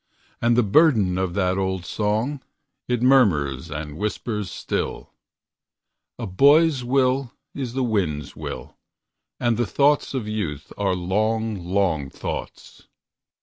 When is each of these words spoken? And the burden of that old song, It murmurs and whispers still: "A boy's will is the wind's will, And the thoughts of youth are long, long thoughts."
And 0.41 0.55
the 0.57 0.63
burden 0.63 1.19
of 1.19 1.35
that 1.35 1.59
old 1.59 1.85
song, 1.85 2.41
It 2.87 3.03
murmurs 3.03 3.69
and 3.69 3.97
whispers 3.99 4.49
still: 4.49 5.11
"A 6.17 6.25
boy's 6.25 6.83
will 6.83 7.33
is 7.53 7.73
the 7.73 7.83
wind's 7.83 8.35
will, 8.35 8.79
And 9.39 9.57
the 9.57 9.67
thoughts 9.67 10.15
of 10.15 10.27
youth 10.27 10.73
are 10.75 10.95
long, 10.95 11.63
long 11.63 12.09
thoughts." 12.09 12.87